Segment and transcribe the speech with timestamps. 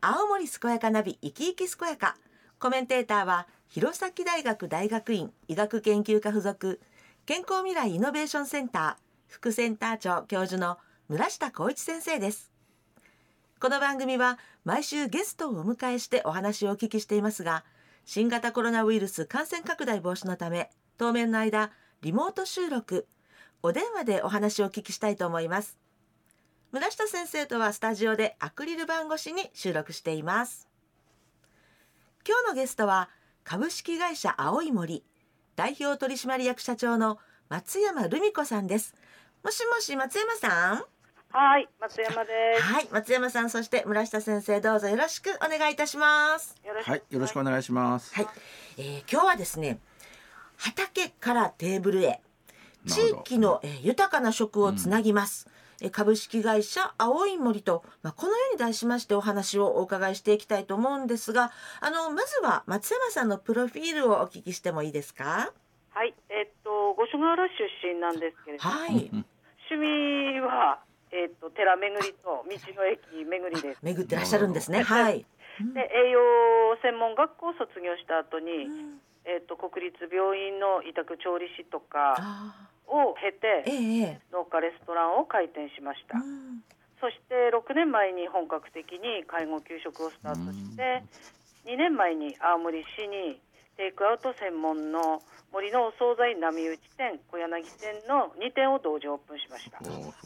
[0.00, 2.16] 青森健やかナビ生き生き健やか。
[2.60, 6.80] コメンテーターは弘前大学大学院医学研究科附属
[7.26, 8.94] 健康未来イノベーションセンター
[9.26, 12.52] 副センター長教授の村下光一先生です。
[13.58, 17.64] この番組は毎週ゲストをお迎えしてお話をお聞きしていますが
[18.04, 21.72] 新型コロナウイルス感染拡大防止のため当面の間
[22.02, 23.08] リモート収録
[23.64, 25.76] お電話でお話をお聞きしたいと思います。
[26.70, 30.68] 村下先生とはスタジオでアクリル板越しに収録しています。
[32.26, 33.08] 今日のゲストは
[33.42, 35.02] 株式会社青い森
[35.56, 37.18] 代表取締役社長の
[37.48, 38.94] 松山留美子さんです。
[39.42, 40.84] もしもし松山さん？
[41.30, 42.62] はい、松山です。
[42.62, 46.54] はい松山さんそして村下先生どうぞよろしくお願いいたします。
[46.66, 48.14] よろしくはい、よろしくお願いします。
[48.14, 48.26] はい、
[48.76, 49.78] えー今日はですね
[50.58, 52.20] 畑からテーブルへ
[52.86, 55.57] 地域の、えー豊かな食をつなぎます、えー
[55.92, 65.52] 株式会社青い森と、まあ、このように題しましてお話をお伺いしていきたいと思うんですがあのまずは松山さんのプロフィールをお聞きしてもいいですか？
[65.90, 69.10] はい、えっと五所川原出身なんですけれども、はい。
[69.70, 70.80] 趣味は
[71.12, 73.78] えっと寺巡りと道の駅巡りです。
[73.82, 74.82] 巡ってらっしゃるんですね。
[74.82, 75.24] はい、
[75.74, 76.20] で栄養
[76.82, 79.00] 専門学校を卒業した後に、うん。
[79.24, 86.18] えっと国立病院の委託調理師とかあを経てええ農家レストランを開店しました。
[86.18, 86.64] えうん。
[87.00, 91.02] そして6年前に本格的に介護給食をスタートして、
[91.66, 93.40] 2年前に青森市に
[93.78, 95.22] テイクアウト専門の
[95.52, 99.78] 森のお惣菜波打ち店小柳店の2店を同時オープンしました。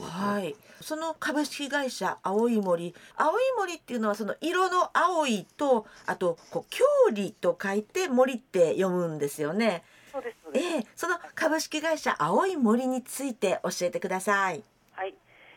[0.03, 2.95] はい、その株式会社青い森。
[3.17, 9.85] 青い森っていうのはその色の青いとあとこう郷里と書いて森って読むんですよね。
[10.13, 14.63] そうですそうです、ええその株式会社青い森について教えてください。
[14.93, 15.15] はい。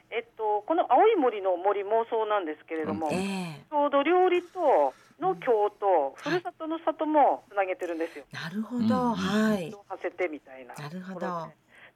[0.10, 3.66] えっとこの青い森の森もそうなんですけれども、ええ。
[3.70, 9.16] 郷土料理との京とふるさとの里もつなげてるんですよ、なるほど、うん。
[9.16, 9.72] はい。
[9.72, 11.52] はせてみたいななるほど。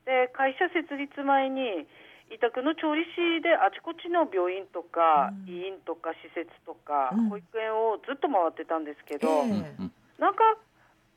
[0.06, 0.28] で。
[0.28, 1.88] で会社設立前に
[2.31, 5.53] 委託の調理師であちこちの病院とか、うん。
[5.53, 7.29] 医院とか施設とか、うん。
[7.29, 9.75] 保育園をずっと回ってたんですけど、ええ。
[9.79, 10.44] うんなんか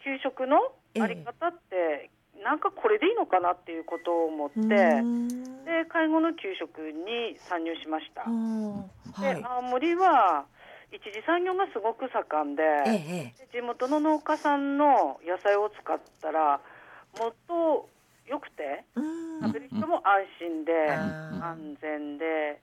[0.05, 0.59] 給食の
[1.01, 2.11] あり方って、
[2.43, 4.67] なんかこれでいいのかなっていうことを思って、う
[5.05, 5.65] ん。
[5.65, 8.25] で介護の給食に参入しました。
[8.27, 8.77] うん。
[9.15, 9.37] はい。
[9.37, 10.45] で青森は
[10.91, 16.61] 一次産業がすごく盛んで、ええ地元の農家さんの野菜を使ったら
[17.19, 17.89] もっと
[18.27, 19.41] 良くてうん。
[19.43, 20.73] 食べる人も安心で、
[21.43, 22.61] 安全で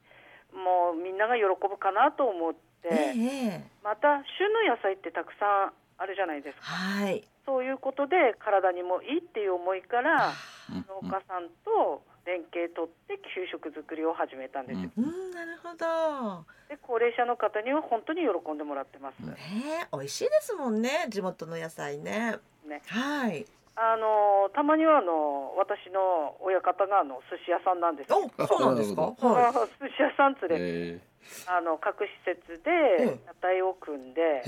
[0.52, 6.62] もうみんなが喜ぶかなと思って、ええまた旬の野菜ってたくさんあるじゃないですか。
[6.64, 7.24] はい。
[7.46, 10.32] そういうことで体にもいいっていう思いから
[10.70, 15.30] うん農家さんと連携取って給食作りを始めたんですよ、うん。
[15.32, 16.44] なるほど。
[16.68, 19.34] で高齢者の方には本当に喜んでもらってます、ね
[19.82, 22.36] え美味しいですもんね地元の野菜ね。
[22.66, 22.82] ね。
[22.86, 23.46] はい。
[23.76, 28.30] あのたまにはあの私の親方があの寿司屋さんなんですよ。
[28.38, 29.02] おそうなんですか？
[29.26, 31.00] は寿司屋さん連れてえ。
[31.46, 34.42] あの各施設えで屋台を組んで、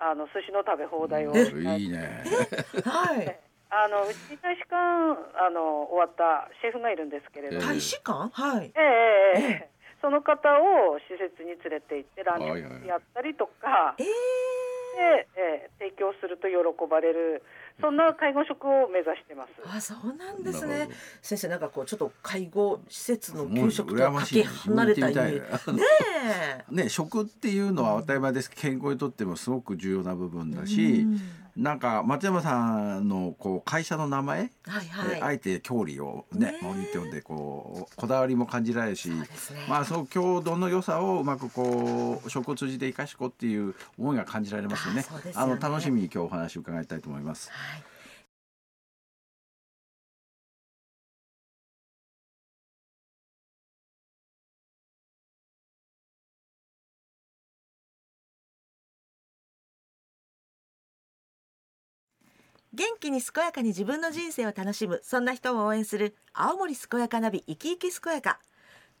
[0.00, 2.24] あの寿司の食べ放題を、ーいいね。
[2.24, 2.88] い。
[2.88, 3.38] はい。
[3.70, 4.74] あのうちに大使館
[5.38, 8.28] あの終わったシェフがいるんですけれども、え大使館？
[8.30, 8.72] はい。
[8.74, 10.48] ええええその方
[10.88, 13.94] を施設に連れて行ってランチやったりとか。
[13.98, 14.08] えで、
[14.98, 16.54] ええ提供すると喜
[16.90, 17.42] ばれる
[17.80, 19.50] そんな介護職を目指してます。
[19.64, 20.88] ー、あそうなんですね。
[21.22, 24.44] 先生なんかこうちょっと介護施設のもう給食とかけましいね。
[24.44, 25.82] 離れたイメーね
[26.22, 26.64] え。
[26.70, 31.06] ね、食っていうのは当たり前ですけど健康にとってもすごく重要な部分だし、
[31.56, 35.34] なんか松山さんのこう会社の名前、はいはい。
[35.34, 39.26] えて郷里をねね森って呼んでこうこだわりも感じられるしね。
[39.68, 47.50] まあその郷土の良さをうまくこう食を通じて生かしこうっていう思いが感じられますよねあねあの楽しみに今日お話を伺いたいと思います。
[47.50, 47.82] はい。
[62.72, 65.00] 元気に健やかに自分の人生を楽しむ。
[65.02, 66.14] そんな人を応援する。
[66.32, 68.38] 青森健やかナビ生き生き健やか。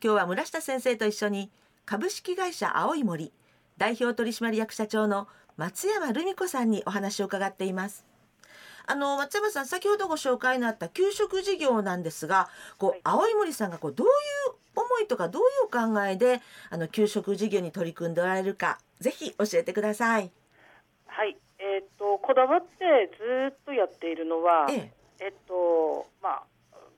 [0.02, 1.52] 今日は村下先生と一緒に
[1.86, 3.32] 株式会社青い森。
[3.78, 8.04] 代表取締役社長の松山留美子さんにお話を伺っています。
[8.86, 13.00] あの松山さん先ほどご紹介のあった給食事業なんですがこう、はい。
[13.04, 20.32] 青い森さんがこうどういう思いとかどういうお考えであの給食事業に取り組んでおられるかぜひ教えてください。
[21.06, 21.36] はい、
[21.70, 24.90] えっ、とこだわってずっとやっているのは、え
[25.20, 25.28] え。
[25.28, 26.42] っとまあ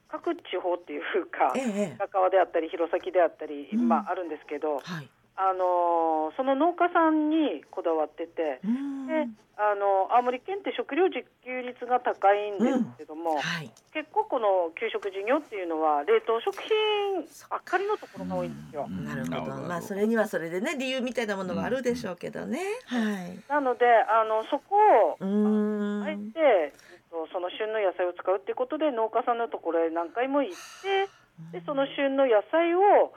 [0.09, 3.89] 各地方っていうか、えええ深川であったり弘前であったり、うん。
[3.89, 5.09] まああるんですけど、はい。
[5.37, 13.71] あのその農家さんにこだわってて、うんであの青森県って食料自給率が高いんですけども、はい。
[13.93, 18.89] 結構この給食事業っていうのは冷凍食品ばっかりのところが多いんですよ。
[18.89, 19.69] うんなるほど。
[19.69, 22.59] まあそれれにはそれでね理由みたいなものがあるでしょうけどね。
[22.87, 22.97] は
[23.29, 23.39] い。
[23.49, 26.33] なのであのそこをあえん。
[26.33, 31.13] て、えっとその旬の野菜を使うっていうことで農家さんのところへ何回も行って
[31.53, 33.13] でその旬の野菜を、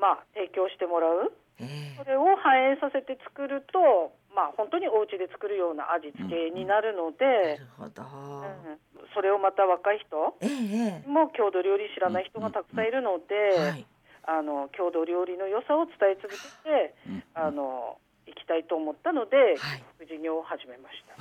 [0.00, 1.32] まあ、提供してもらう。
[1.60, 8.02] えそれを反映させて作ると、まあ、本当にお家で作るような味付けになるので、るほど。
[8.02, 8.80] うん。
[9.12, 10.08] それをまた若い人
[10.40, 13.86] えええも郷土料理知らない人がたくさんいるので、えはい。
[14.24, 16.94] あの郷土料理の良さを伝え続けて
[17.34, 19.84] あの行きたいと思ったので、はい。
[20.06, 21.16] 事業を始めました。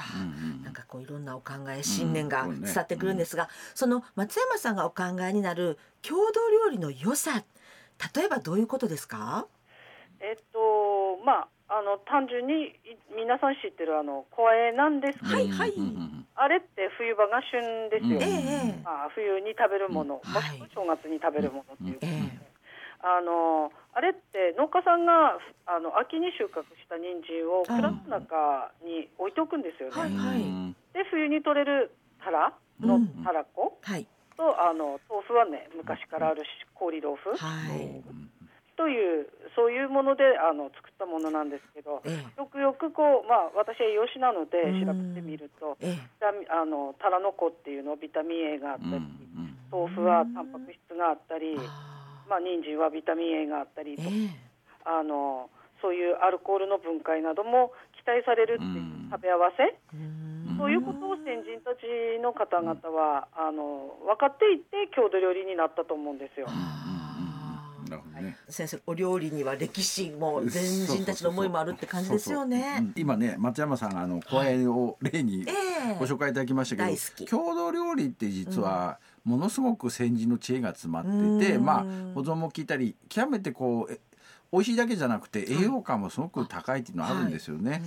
[0.64, 7.44] なんかこういろんなお考え信念がうん伝わってくるんですが、その松山さんがお考えになる郷土料理の良さ
[8.16, 9.46] 例えばどういうことですか？
[10.20, 12.74] えっとまああの単純にい
[13.16, 15.74] 皆さん知ってるあの小あえなんですけど、はいはい。
[16.36, 18.24] あれって冬場が旬ですよ、うん。
[18.24, 20.32] ええまあ、冬に食べるもの、うん。
[20.32, 22.40] もしくは正月に食べるものっていうことで、ええ。
[23.02, 25.38] あのあれって農家さんが
[25.68, 30.76] あの秋に収穫した人参を蔵の中に置いておくんですよね、はいはい。
[30.94, 31.92] で冬に取れる
[32.24, 33.08] タラのうん。
[33.24, 34.08] たらこはい
[34.40, 37.36] とあの豆腐はね昔からあるし氷豆腐。
[37.36, 38.00] はい。
[38.80, 39.28] という
[39.60, 44.88] そういうものであの作ったものなんですけどえよくよくこうまあ私は栄養士なのでうん。
[44.88, 46.48] 調べてみるとええ。
[46.48, 49.04] あのタラの子っていうのビタミン A があったり
[49.68, 51.60] 豆腐はタンパク質があったり
[52.32, 54.04] まあ人参はビタミン A があったりと
[54.88, 55.52] あの
[55.84, 59.00] そういうアルコールの分解なども期待されるっていううん。
[59.12, 59.76] 食べ合わせ
[60.60, 61.88] そういうことを先人たち
[62.22, 66.48] の方々はあの分かっていて郷土料理になったと思うんですよ。
[66.50, 68.38] あーなるほどね。
[68.50, 72.78] 先生お料理には歴史も前人たちの思いもあるって感じですよね。
[72.80, 72.94] うん。
[72.96, 75.52] 今ね松山さんがあの小屋を例にえ
[75.92, 75.96] え。
[75.98, 77.26] ご紹介いただきましたけど、大好き。
[77.26, 81.04] 郷土料理って実はものすごく先人の知恵が詰まっ
[81.40, 81.66] てて、うん。
[81.66, 81.84] まあ
[82.14, 84.00] 保存も効いたり極めてこうえ
[84.52, 87.82] 美味しいだけじゃなくて栄養価もすごく高いっていうのはあるんですよね。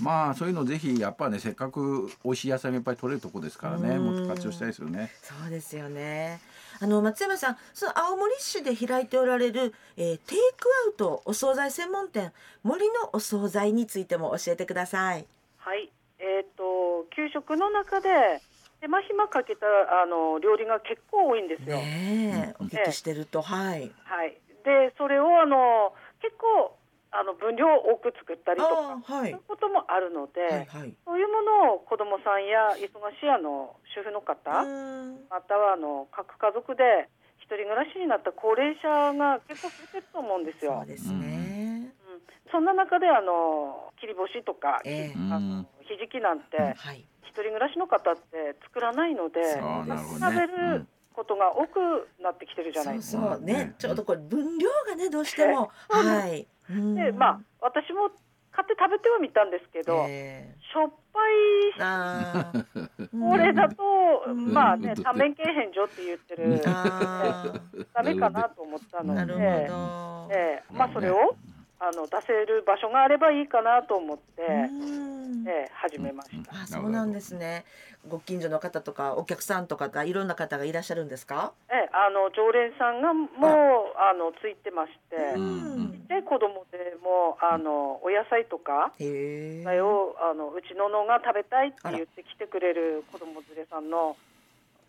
[0.00, 5.10] うんまあそういうのぜひやっぱねせっかく美味しい野菜がいっぱい取れるとこですからねうんもっと活用したいですよね。
[5.22, 6.40] そうですよね。
[6.80, 12.32] あの松山さん、その青森市で開いておられる、えーテイクアウトお惣菜専門店
[12.62, 15.26] 森のお惣菜についても教えてください。
[15.58, 18.40] はい、えっ、と給食の中で
[18.80, 19.66] 手間暇かけた
[20.02, 21.76] あの料理が結構多いんですよ。
[21.76, 23.90] ねえ、うんお聞きしてると、はい。
[24.04, 24.38] はい。
[24.64, 26.76] でそれをあの結構
[27.10, 30.94] あの分量を多く作ったりとか、はいそういうこともあるので、はいはい。
[31.04, 37.08] そういうものを子どもさんや忙しいあの主婦の方、うんまたはあの各家族で
[37.40, 40.76] 一人暮らしになった高齢者が結構増えてると思うんですよ。
[40.80, 41.94] そうですね。
[42.04, 42.22] うん、
[42.52, 47.04] そんな中であの切り干しとか、ええあのひじきなんて、はい。
[47.24, 50.46] 一人暮らしの方って作らないのでそうなるほど食べね。
[50.46, 50.86] る
[51.18, 53.34] ことが多くなってきてるじゃないそうですか。
[53.34, 53.52] そうね。
[53.52, 56.46] ね、ちょうどこれ分量がねどうしても、はい。
[56.70, 56.94] うん。
[56.94, 58.10] でまあ私も
[58.52, 62.62] 買って食べてはみたんですけど、えしょっぱい
[63.18, 63.82] これだと、
[64.28, 64.52] うん。
[64.52, 66.60] まあねうん多面形変状って言ってる。
[66.62, 69.38] ダメかなと思ったので、ど。
[70.30, 70.62] ええ。
[70.70, 71.34] まあそれを
[71.80, 75.17] あの出せる場所があればいいかなと思って、うん
[75.50, 76.52] ええ始めました。
[76.62, 77.64] あ、そうなんですね。
[78.06, 81.52] ご近所の方とかお客さんとかがいろんな方がいらっしゃるんですか？
[81.70, 94.16] ええあの常連さんがもうあのついてまして、うんちっちゃい子供でもあのお野菜とか菜をあのうちののが食べたいって言って来てくれる子供連れさんの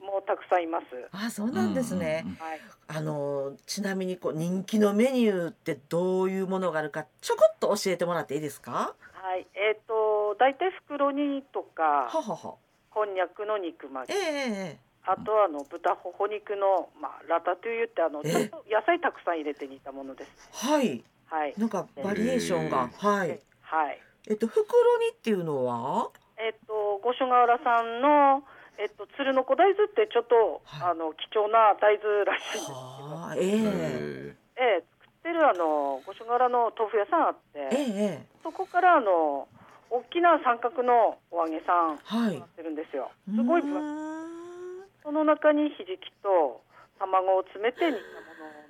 [0.01, 0.85] もうたくさんいます。
[1.11, 2.25] あ、そうなんですね。
[2.39, 2.61] はい。
[2.87, 8.95] あのちなみにこう人気のメニューってどういうものがあるかちょこっと教えてもらっていいですか？
[9.11, 9.45] はい。
[9.53, 9.93] えっ、と
[10.39, 12.55] 大体袋煮とかははは。
[12.89, 20.49] こんにゃくの肉巻えき、えあとはあの豚ほほ肉のまあラタトゥイユってあのえちょっと野菜たくさん入れて煮たものです。
[20.53, 21.03] はい。
[21.27, 21.53] はい。
[21.57, 23.39] なんかバリエーションが、はい。
[23.61, 24.01] はい。
[24.29, 24.63] えっと袋
[24.99, 26.09] 煮っていうのは？
[26.37, 28.43] えっ、と五所川原さんの
[28.79, 32.73] えっと鶴の子大豆ってちょっと、はいあの貴重な大豆らしいんですけど。
[32.73, 39.47] はあ、えええええ、作ってるあの五所川原の豆腐屋さんあって、ええそこからあの
[39.89, 43.11] 大きな三角のお揚げさんはいなってるんですよ。
[43.25, 46.61] すごい分厚いその中にひじきと
[46.99, 48.01] 卵を詰めて煮たも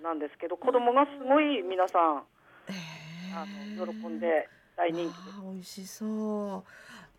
[0.04, 2.24] のなんですけど、子供がすごい皆さん
[2.70, 2.74] え
[3.36, 4.48] あえの喜んで
[4.78, 5.42] 大人気です。
[5.42, 6.72] 美味しそう。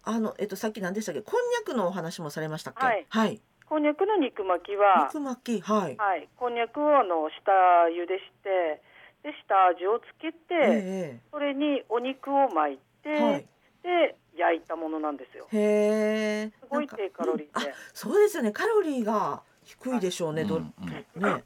[0.03, 1.21] あのえっとさっき何でしたっけ？
[1.21, 2.87] こんにゃくのお話もされましたっけ？
[2.87, 3.41] はいはい。
[3.69, 5.61] こんにゃくの肉巻きは、肉巻き？
[5.61, 5.97] はい。
[5.97, 7.53] はい、こんにゃくをあの下
[7.93, 8.83] 茹でして、
[9.23, 13.47] で下味をつけて、えそれにお肉を巻いて、えはい。
[13.83, 15.47] で焼いたものなんですよ。
[15.53, 16.51] へえ。
[16.61, 18.53] すごい低カロリーでうんあ、そうですよね。
[18.53, 20.45] カロリーが低いでしょうね。
[20.45, 20.89] どうんうん
[21.23, 21.45] ね。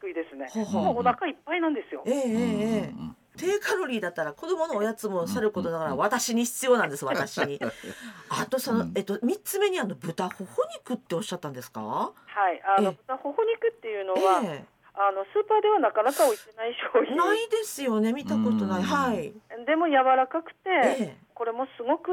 [0.00, 0.48] 低いですね。
[0.52, 2.02] ははもうお腹いっぱいなんですよ。
[2.06, 7.58] ええええええうんうん低カロリーだったら子供のおやつもさることながら私に必要なんです私に。
[8.28, 11.80] あとその、うんえっと三つ目にあの豚ほほ肉っておっしゃったんですか？
[11.80, 12.12] は
[12.52, 17.16] い、あのええ豚ほほ肉っていうのは、えあのスーパーではなかなか置いてない商え品。
[17.16, 18.82] ないですよね見たことない。
[18.82, 19.32] うんはい。
[19.64, 22.10] でも柔らかくて、えこれもすごく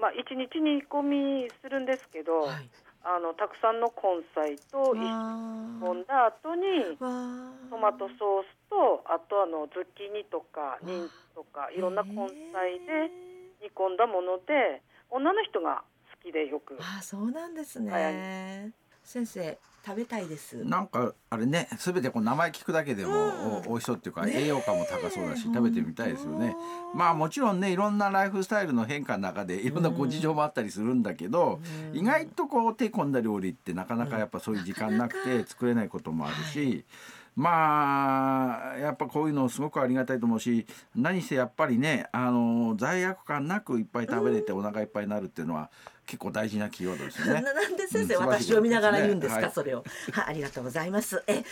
[0.00, 2.70] まあ一日煮込みするんですけえど、はい。
[3.02, 6.98] あのたくさんの根菜と煮込んだ後に
[7.70, 13.08] トマトソースとあとあのズッキーニとかニンとかいろんな根菜で
[13.62, 18.72] 煮込んだもので女の人が好きでよくあーそうなんですね。
[19.18, 20.62] は先生食べたいです。
[20.64, 23.56] なんかあれね全てこう名前聞くだけでも、うん。
[23.56, 24.32] お美味しそうっていうか、ね。
[24.36, 26.54] 栄養価も高そうだし食べてみたいですよね。
[26.94, 31.60] まあもちろんねいろんなライフスタイルの変化の中でいろんなご事情もあったりするんだけど、
[31.92, 31.98] うん。
[31.98, 36.84] 意外とこう手込んだ料理ってなかなかやっぱそういう時間なくて作れないこともあるし。
[37.36, 45.70] まあやっぱこういうのすごくありがたいと思うし何せやっぱりねあの罪悪感なくいっぱい食べれてお腹いっぱいになるっていうのは
[46.10, 47.34] 結構大事なキーワードですよね。
[47.40, 49.84] ななんで先生、うん私を見ながら言うんですか、はいそれを。
[50.10, 51.22] はい、ありがとうございます。
[51.28, 51.44] え。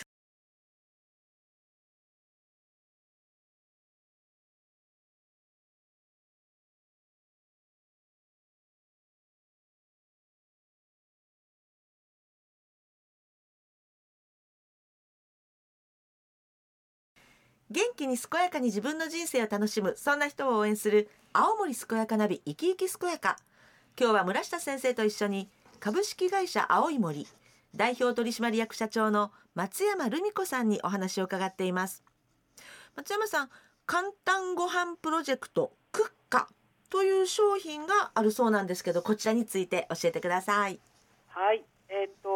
[17.70, 23.36] 元気に健やかに自分の人生を楽しむそんな人を応援する青森健やかナビ生き生き健やか
[24.00, 25.48] 今日は村下先生と一緒に
[25.80, 27.26] 株式会社青い森
[27.74, 32.04] 代表取締役社長の松山留美子さんにお話を伺っています。
[32.94, 33.50] 松山さん
[33.86, 36.48] 簡単ご飯プロジェクトクッカ
[36.90, 40.78] という商品があるそうなんですけどこちらについて教えてください。
[41.26, 41.64] はい。
[41.88, 42.28] えっ、と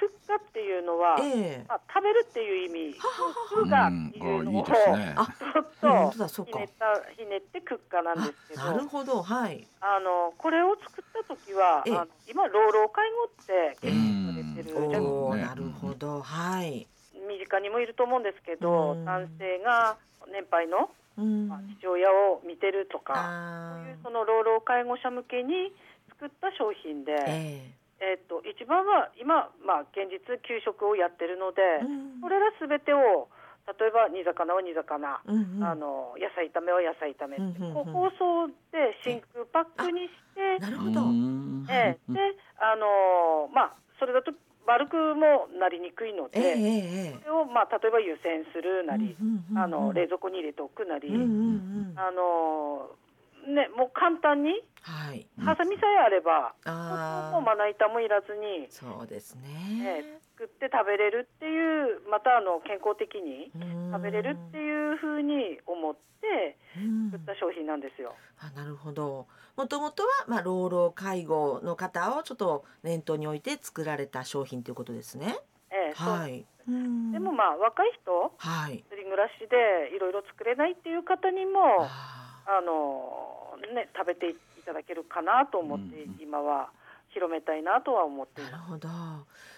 [0.00, 1.64] クッカっていうのは、ええ。
[1.68, 5.14] まあ、食べるっていう意味はははクがうんっていうのをあいいですね。
[5.16, 8.62] あ ちょっとひねったひねってクッカなんですけど。
[8.62, 9.66] あなるほどはい。
[9.82, 11.96] あのこれを作った時は、ええ。
[11.96, 15.00] あの今老老介護ってええ研究されてるじゃ
[15.46, 16.22] ないるほど。
[16.22, 16.86] はい。
[17.28, 19.04] 身近にもいると思うんですけど、うん。
[19.04, 19.98] 男性が
[20.32, 20.88] 年配の、
[21.78, 25.74] 父親を見てるとか、あそういうその老老介護者向けに
[26.08, 32.20] 作った商品で、ええっと一番は今、まあ、現実給食をやってるので、えうん。
[32.20, 33.28] これらすべてを
[33.78, 35.64] 例えば煮魚は煮魚、うんうん。
[35.64, 37.74] あの野菜炒めは野菜炒めうんうんうん。
[37.74, 40.88] こう包装で真空パックにして、なるほ
[41.68, 42.12] ええ。
[42.12, 44.32] であのまあそれだと
[44.66, 51.98] 悪くもなりにくいので、えええええそれを、まあ、例えば湯煎するなり、うんうんうんうんあの冷蔵庫に入れておくなり、うんうんうん。
[51.98, 52.90] あの
[53.46, 54.62] ね、もう簡単に？
[54.82, 55.26] はい。
[55.38, 59.48] うんハサミさえあれば、あもうまな板もいらずに、そうですね。
[60.02, 63.92] ね、作って食べれるっていうまたあの健康的にうん。
[63.92, 67.10] 食べれるっていうふうに思ってうん。
[67.10, 68.14] 作った商品なんですよ。
[68.38, 69.26] あなるほど。
[69.56, 75.36] もともとは、まあ、老老介護の方をちょっと念頭に置いて作られた商品ということですね。
[75.70, 76.46] ええはい。
[76.68, 77.12] うん。
[77.12, 78.76] でもまあ若い人はい。
[78.76, 82.19] 一人暮らしでいろいろ作れないっていう方にもあ
[82.50, 84.34] あのね食べてい
[84.66, 86.16] ただけるかなと思ってうん。
[86.20, 86.70] 今は
[87.12, 88.52] 広めたいなとは思っています。
[88.54, 88.88] ーなるほど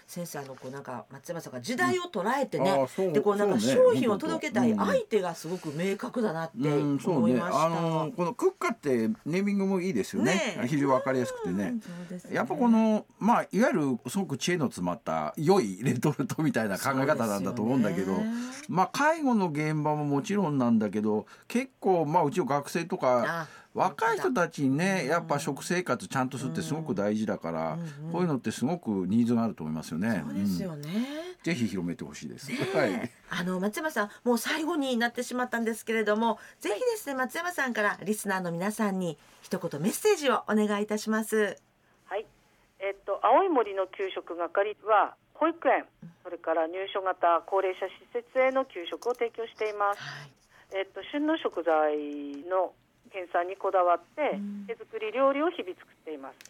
[0.07, 7.17] 先生あのこうなんか松山さんが時代を捉えてね、あそうでこうなんか商品を届けたいうん相手がすごく明確だなってうん、そうね。
[7.17, 7.65] 思いました。
[7.65, 10.55] あのこのクッカってネーミングもいいですよね。
[10.57, 11.81] ね非常にわかりやすくてねうん。
[11.81, 18.13] そうですねやっぱこのまあいわゆるすごく知恵の詰まった良いレトルトみたいな考え方なんだと思うんだけど、
[18.67, 30.23] まあ介護の現場ももちろんなんだけど結構まあうちの学生とかあ若い人たちにうんねやっぱ食生活ちゃんとするってすごく大事だから、うんうんこういうのってすごくニーズがあると思いますよね。
[30.23, 31.33] そうですうんよね。
[31.41, 32.51] ぜひ広めてほしいです。
[32.51, 32.91] ね はい。
[32.91, 41.57] えあの松山さんもう最後になってしまったんですけれどもぜひですね松山さんからリスナーの皆さんに一言メッセージをお願いいたします。
[42.05, 42.25] はい、
[42.79, 45.85] えっと青い森の給食係は保育園
[46.23, 50.01] それから入所型高齢者施設への給食を提供しています。
[50.01, 50.31] はい。
[50.75, 51.97] えっと旬の食材
[52.47, 52.73] の
[53.13, 54.65] 県産にこだわってうん。
[54.65, 56.49] 手作り料理を日々作っています。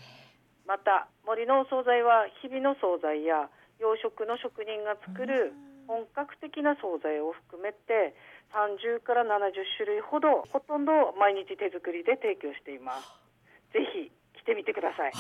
[0.66, 5.52] また森のお惣菜は日々の惣菜や洋食の職人が作る
[5.88, 8.16] 本格的な惣菜を含めて
[8.56, 13.12] 30から70種類ほどほとんど毎日手作りで提供しています。
[13.74, 15.12] ぜひ来てみてください。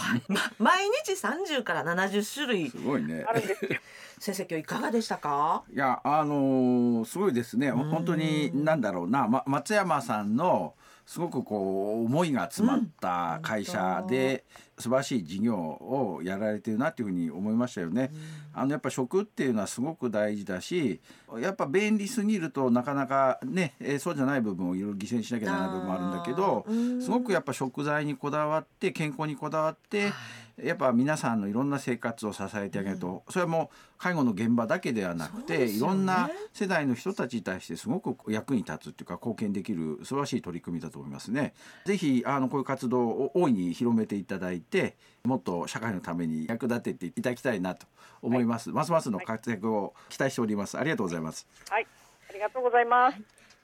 [0.59, 2.69] 毎日30から70種類。
[2.69, 3.25] すごいね。
[3.27, 3.69] あるんですよ。
[4.19, 5.63] 先生今日いかがでしたか？
[5.69, 7.67] いやあのーすごいですね。
[7.69, 7.75] ん。
[7.89, 14.45] 本当になんだろうな、ま、松山さんのすごくこう思いが詰まった会社で
[14.77, 18.10] 素晴らしい事業をやられてるなっていうふうに思いましたよね。
[18.53, 21.01] あのやっぱ食っていうのはすごく大事だし
[21.39, 26.65] やっぱ便利すぎるとなかなかね、えーそうじゃない部分をいろいろ犠牲にしなきゃならない部分もあるんだけど
[27.01, 30.12] すごくやっぱ食材にこだわって健康にこだわって
[30.62, 41.53] やっぱ皆さんのいろんな生活を支えてあげると、それはもう介護の現場だけではなくて、ねいろんな世代の人たちに対してすごく役に立つっていうか貢献できる素晴らしい取り組みだと思いますね。
[41.86, 47.88] ぜひあのこういう活動を大いに広めていただいてもっと社会のために役立てていただきたいなと
[48.22, 48.69] 思います。
[48.69, 50.77] ますますの活躍を期待しております。
[50.77, 51.48] ありがとうございます。
[51.69, 51.88] はい、
[52.29, 53.17] ありがとうございます。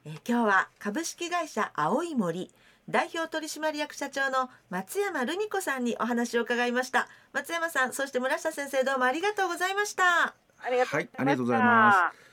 [0.05, 2.50] えー今日は株式会社青い森
[2.89, 7.08] 代表取締役社長の松山ルミ子さんにお話を伺いました。
[7.34, 10.03] 松山さんそして村下先生どうもありがとうございました。
[10.60, 10.98] ありがとうございました。
[10.98, 12.28] はいありがとうございます